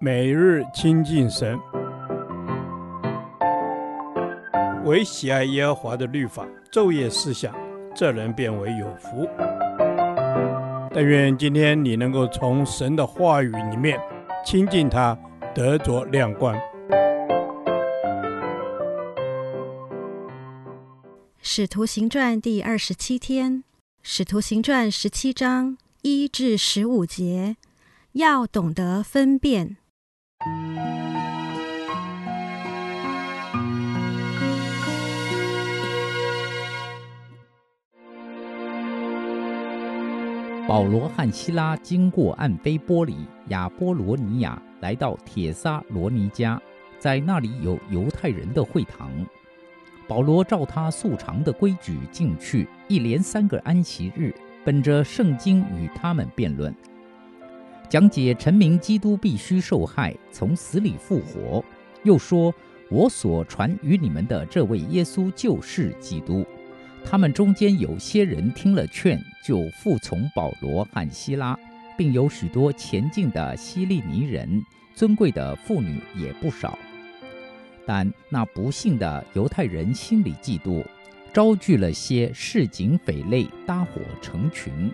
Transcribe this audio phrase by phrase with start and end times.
[0.00, 1.58] 每日亲近神，
[4.84, 7.54] 唯喜爱耶和华的律法，昼夜思想，
[7.94, 9.28] 这人便为有福。
[10.92, 13.98] 但愿今天你能够从神的话语里面
[14.44, 15.16] 亲近他，
[15.54, 16.54] 得着亮光。
[21.40, 23.64] 使徒行传第二十七天，
[24.02, 27.56] 使徒行传十七章一至十五节，
[28.12, 29.76] 要懂得分辨。
[40.66, 46.60] 保罗和希拉经过暗菲波里、亚波罗尼亚，来到铁撒罗尼家，
[46.98, 49.10] 在那里有犹太人的会堂。
[50.06, 56.74] 保罗照他素常的规矩进去，一连三个安息日，本着圣经与他们辩论。
[57.88, 61.64] 讲解陈明基督必须受害，从死里复活，
[62.02, 62.52] 又说
[62.90, 66.44] ：“我所传与你们的这位耶稣就是基督。”
[67.04, 71.56] 他们中间有些人听了劝，就服从保罗和希拉，
[71.98, 74.64] 并有许多前进的希利尼人，
[74.94, 76.78] 尊贵的妇女也不少。
[77.86, 80.82] 但那不幸的犹太人心里嫉妒，
[81.32, 84.90] 招聚了些市井匪类，搭伙成群。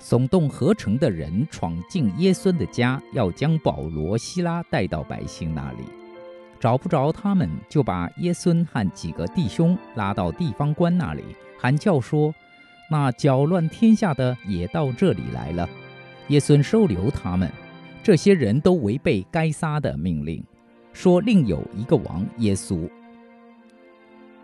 [0.00, 5.78] 耸动合城的人闯进耶孙的家，要将保罗、希拉带到百姓那里。
[6.60, 11.22] 找不着他们，就把耶孙和几个弟兄拉到地方官那里，
[11.58, 12.34] 喊叫说
[12.90, 15.68] ：“那搅乱天下的也到这里来了。”
[16.28, 17.50] 耶孙收留他们。
[18.02, 20.42] 这些人都违背该撒的命令，
[20.92, 22.88] 说另有一个王耶稣。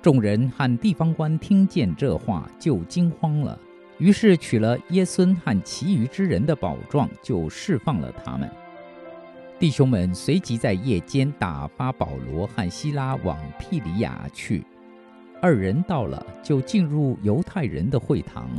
[0.00, 3.56] 众人和地方官听见这话，就惊慌了。
[4.02, 8.50] 于是取了耶孙和其余之人的宝状，就释放了他们。
[9.60, 14.64] 弟兄们随即在夜间打发保罗和希拉往庇里亚去。
[15.40, 18.50] 二人到了，就进入犹太人的会堂。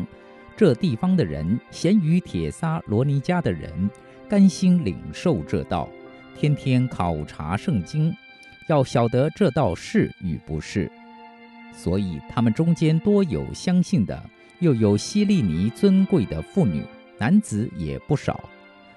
[0.55, 3.89] 这地方的人咸于铁撒罗尼迦的人，
[4.29, 5.89] 甘心领受这道，
[6.37, 8.15] 天天考察圣经，
[8.69, 10.89] 要晓得这道是与不是。
[11.73, 14.17] 所以他们中间多有相信的。
[14.63, 16.81] 又有希利尼尊贵的妇女，
[17.17, 18.49] 男子也不少。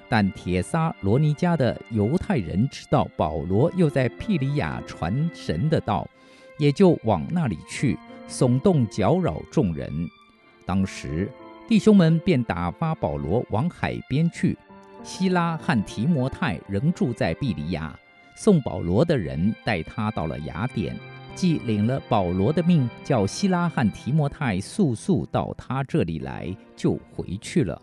[0.09, 6.09] 但铁撒罗尼迦的犹太人知道保罗又在庇里亚传神的道，
[6.57, 9.91] 也就往那里去，耸动搅扰众人。
[10.65, 11.29] 当时
[11.69, 14.57] 弟兄们便打发保罗往海边去，
[15.03, 17.93] 希拉和提摩太仍住在庇里亚，
[18.37, 20.97] 送保罗的人带他到了雅典。
[21.37, 27.81] 既领了保罗的命，叫希拉和提摩太速速到他这里来，就回去了。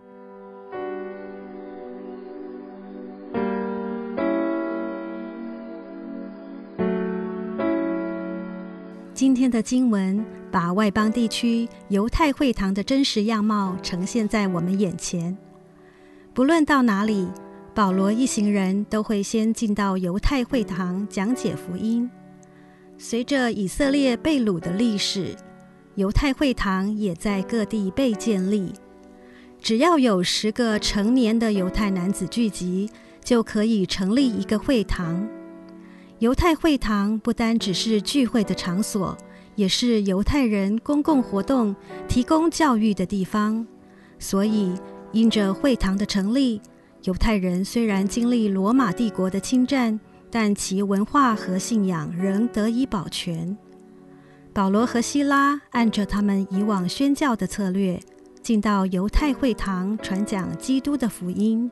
[9.14, 15.38] 今天的经文把外邦地区犹太会堂的真实样貌呈现在我们眼前。
[16.34, 17.30] 不论到哪里，
[17.76, 22.10] 保罗一行人都会先进到犹太会堂讲解福音。
[23.06, 25.36] 随着以色列被掳的历史，
[25.96, 28.72] 犹太会堂也在各地被建立。
[29.60, 32.90] 只要有十个成年的犹太男子聚集，
[33.22, 35.28] 就可以成立一个会堂。
[36.20, 39.18] 犹太会堂不单只是聚会的场所，
[39.56, 41.76] 也是犹太人公共活动、
[42.08, 43.68] 提供教育的地方。
[44.18, 44.74] 所以，
[45.12, 46.62] 因着会堂的成立，
[47.04, 50.00] 犹太人虽然经历罗马帝国的侵占，
[50.36, 53.56] 但其文化和信仰仍得以保全。
[54.52, 58.00] 保罗和希拉按着他们以往宣教的策略，
[58.42, 61.70] 进到犹太会堂传讲基督的福音。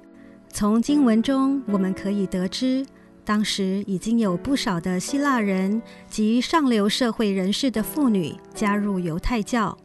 [0.49, 2.85] 从经文中我们可以得知，
[3.25, 9.75] 当时已经有不少的希腊人及上流社会人士的妇女加入犹太教。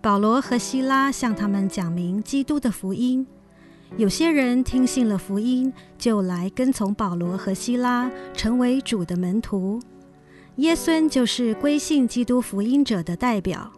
[0.00, 3.26] 保罗和希拉向他们讲明基督的福音。
[3.98, 9.80] 有些人听信了福音，就来跟从保罗和希拉，成为主的门徒。
[10.56, 13.70] 耶孙就是归信基督福音者的代表。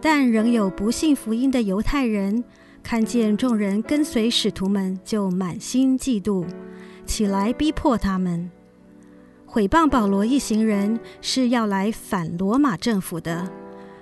[0.00, 2.44] 但仍有不信福音的犹太人，
[2.82, 6.46] 看见众人跟随使徒们，就满心嫉妒，
[7.04, 8.50] 起来逼迫他们，
[9.46, 13.50] 毁谤保罗一行人是要来反罗马政府的。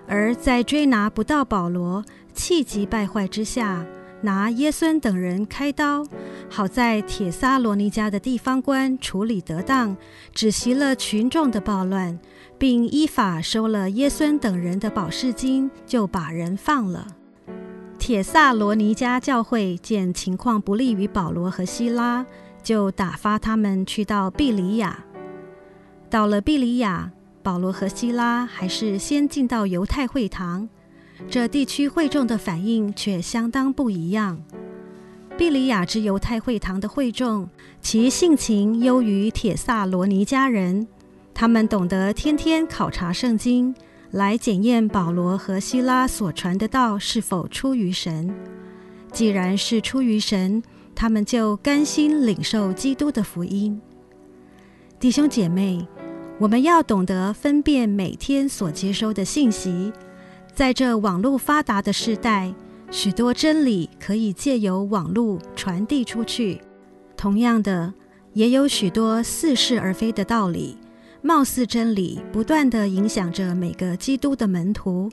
[0.06, 2.04] 而在追拿不到保罗，
[2.34, 3.86] 气急败坏之下，
[4.22, 6.06] 拿耶孙等人开刀，
[6.48, 9.96] 好在铁撒罗尼迦的地方官处理得当，
[10.32, 12.18] 止息了群众的暴乱，
[12.56, 17.06] 并依法收了耶孙等人的保释金，就把人放了。
[17.98, 22.24] 铁萨罗尼迦教会见情况不利于保罗和希拉，
[22.62, 25.04] 就打发他们去到庇里亚。
[26.08, 27.10] 到了庇里亚，
[27.42, 30.68] 保罗和希拉还是先进到犹太会堂，
[31.28, 34.42] 这地区会众的反应却相当不一样。
[35.38, 37.48] 庇哩亚之犹太会堂的会众，
[37.80, 40.86] 其性情优于铁萨罗尼迦人，
[41.32, 43.74] 他们懂得天天考察圣经，
[44.10, 48.34] 来检验保罗和希拉所传的道是否出于神。
[49.10, 50.62] 既然是出于神，
[50.94, 53.80] 他们就甘心领受基督的福音。
[55.00, 55.86] 弟兄姐妹。
[56.38, 59.92] 我们要懂得分辨每天所接收的信息，
[60.54, 62.54] 在这网络发达的时代，
[62.90, 66.60] 许多真理可以借由网络传递出去。
[67.16, 67.94] 同样的，
[68.34, 70.76] 也有许多似是而非的道理，
[71.22, 75.10] 貌似真理，不断地影响着每个基督的门徒。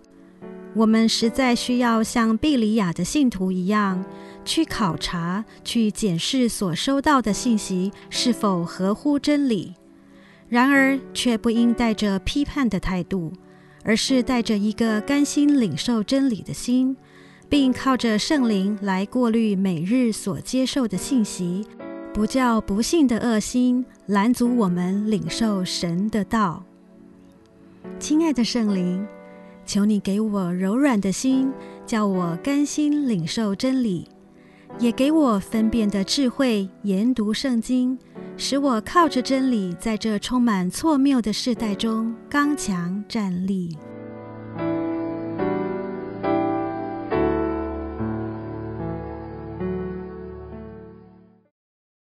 [0.76, 4.04] 我们实在需要像庇哩亚的信徒一样，
[4.44, 9.74] 去考察、去检视所收到的信息是否合乎真理。
[10.50, 13.32] 然而，却不应带着批判的态度，
[13.84, 16.96] 而是带着一个甘心领受真理的心，
[17.48, 21.66] 并靠着圣灵来过滤每日所接受的信息，
[22.14, 26.64] 不叫不信的恶心拦阻我们领受神的道。
[27.98, 29.06] 亲爱的圣灵，
[29.66, 31.52] 求你给我柔软的心，
[31.86, 34.08] 叫我甘心领受真理，
[34.80, 37.98] 也给我分辨的智慧，研读圣经。
[38.42, 43.78] 使我靠着真理，在这充满错谬的世代中刚强站立。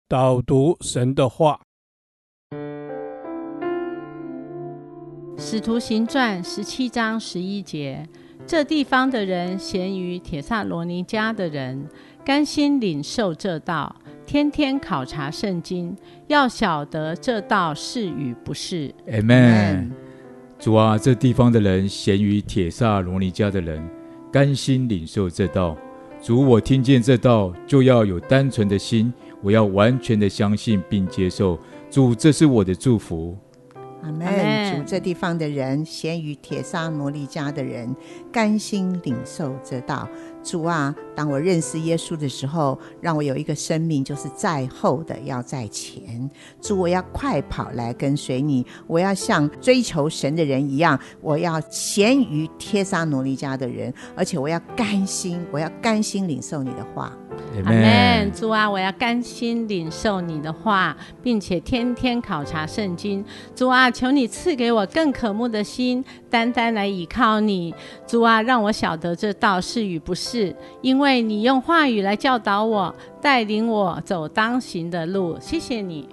[0.08, 1.62] 导读神的话，
[5.42, 8.08] 《使徒行传》十七章十一节：
[8.46, 11.90] 这地方的人咸于铁萨罗尼迦的人，
[12.30, 13.96] 甘心领受这道。
[14.24, 15.98] 天天考察圣经，
[16.28, 18.94] 要晓得这道是与不是。
[19.08, 19.90] Amen。
[20.60, 23.84] 主啊，这地方的人咸于铁萨罗尼家的人，
[24.32, 25.76] 甘心领受这道。
[26.22, 29.12] 主，我听见这道，就要有单纯的心，
[29.42, 31.58] 我要完全的相信并接受。
[31.90, 33.36] 主，这是我的祝福。
[34.04, 34.78] 阿门。
[34.78, 37.96] 主，这地方的人咸于帖撒罗尼家的人，
[38.32, 40.08] 甘心领受这道。
[40.42, 46.30] 主啊，当我认识耶稣的时候，让我有一个生命，就是在后的要在前。
[46.62, 57.16] 主，我要快跑来跟随你，我要像追求神的人一样，我要咸于贴撒罗尼家的人，而且我要甘心，我要甘心领受你的话。
[57.66, 63.24] 阿门，主啊，我要甘心领受你的话，并且天天考察圣经。
[63.56, 67.74] 主啊，求你赐给我更渴慕的心，单单来倚靠你。
[68.06, 75.38] 主啊，让我晓得这道是与不是，是因为你用话语来教导我，带领我走当行的路。
[75.42, 76.08] 谢谢你，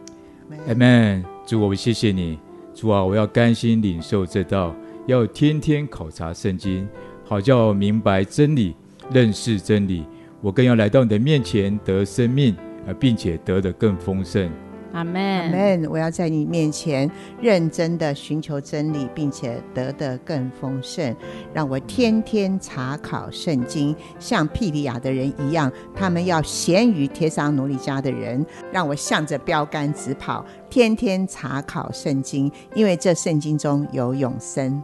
[0.67, 1.25] 阿门。
[1.47, 2.37] 主，我谢谢你。
[2.75, 4.75] 主啊，我要甘心领受这道，
[5.07, 6.89] 要天天考察圣经，
[7.25, 8.75] 好叫我明白真理，
[9.13, 10.05] 认识真理。
[10.41, 14.51] 我更要来到你的面前得生命，而并且得的更丰盛。
[14.93, 15.87] 阿门，阿门。
[15.91, 17.11] 我要在你面前
[17.41, 21.15] 认真的寻求真理，并且得的更丰盛。
[21.53, 28.45] 让我天天查考圣经，像庇哩亚的人一样，他们要咸于贴上奴隶家的人。
[28.73, 34.83] 让我向着标杆直跑，天天查考圣经，因为这圣经中有永生。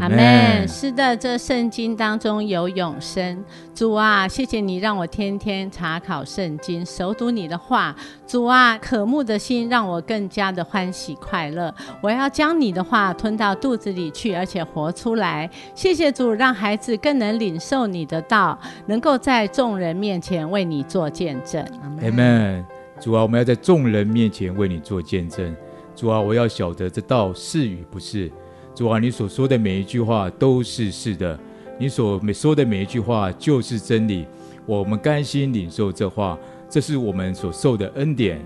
[0.00, 0.66] 阿门。
[0.68, 3.44] 是的，这圣经当中有永生。
[3.74, 7.94] 主啊，谢谢你让我天天查考圣经，熟读你的话。
[8.26, 11.74] 主啊，渴慕的心让我更加的欢喜快乐。
[12.00, 15.48] 我要将你的话吞到肚子里去，而且活出来。
[15.74, 21.64] 谢谢主，让孩子更能领受你的道，能够在众人面前为你做见证。
[22.02, 22.64] 阿门。
[22.98, 25.54] 主啊，我们要在众人面前为你做见证。
[25.94, 28.30] 主啊，我要晓得这道是与不是。
[28.76, 31.38] 主啊，你所说的每一句话都是是的，
[31.78, 34.26] 你所说的每一句话就是真理。
[34.66, 38.38] 我们甘心领受这话，这是我们所受的恩典。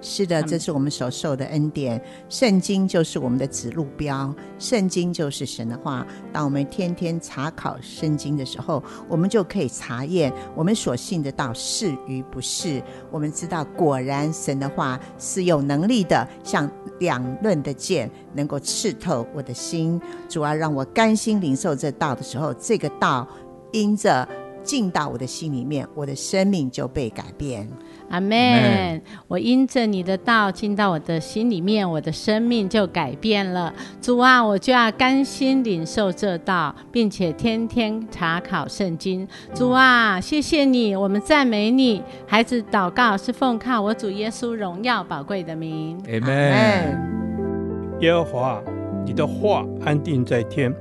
[0.00, 2.00] 是的，这是我们所受的恩典。
[2.28, 6.06] 圣经就是我们的指路标，圣经就是神的话。
[6.32, 12.82] 当我们天天查考圣经的时候，我们就可以查验我们所信的道是与不是。
[13.10, 16.70] 我们知道，果然神的话是有能力的，像
[17.00, 20.00] 两刃的剑，能够刺透我的心。
[20.28, 23.26] 主要，让我甘心领受这道的时候，这个道
[23.72, 24.28] 因着。
[24.68, 27.66] 进到我的心里面，我的生命就被改变。
[28.10, 29.00] 阿门。
[29.26, 33.72] 我因着你的道进到我的心里面，我的生命就改变了。
[34.02, 39.26] 主啊，我就要甘心领受这道，并且天天查考圣经。
[39.54, 42.02] 主啊，谢谢你，我们赞美你。
[42.26, 45.98] 孩子祷告是奉靠我主耶稣荣耀宝贵的名。
[46.06, 47.98] 阿门。
[48.00, 48.62] 耶和华，
[49.06, 50.74] 你的话安定在天，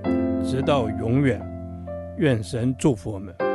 [0.46, 1.42] 直到永远。
[2.18, 3.47] 愿神祝福我们。